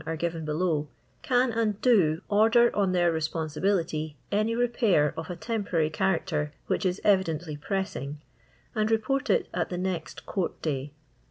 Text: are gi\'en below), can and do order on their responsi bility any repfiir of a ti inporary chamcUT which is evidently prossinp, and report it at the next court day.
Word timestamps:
are 0.07 0.17
gi\'en 0.17 0.43
below), 0.43 0.87
can 1.21 1.51
and 1.51 1.79
do 1.79 2.23
order 2.27 2.75
on 2.75 2.91
their 2.91 3.13
responsi 3.13 3.61
bility 3.61 4.15
any 4.31 4.55
repfiir 4.55 5.13
of 5.15 5.29
a 5.29 5.35
ti 5.35 5.53
inporary 5.53 5.91
chamcUT 5.93 6.49
which 6.65 6.87
is 6.87 6.99
evidently 7.03 7.55
prossinp, 7.55 8.17
and 8.73 8.89
report 8.89 9.29
it 9.29 9.47
at 9.53 9.69
the 9.69 9.77
next 9.77 10.25
court 10.25 10.59
day. 10.63 10.91